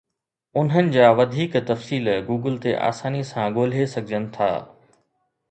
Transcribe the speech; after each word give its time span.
انهن 0.59 0.87
جا 0.95 1.09
وڌيڪ 1.19 1.57
تفصيل 1.67 2.09
گوگل 2.31 2.55
تي 2.65 2.71
آساني 2.89 3.23
سان 3.33 3.45
ڳولي 3.59 3.83
سگهجن 3.93 4.23
ٿا. 4.35 4.51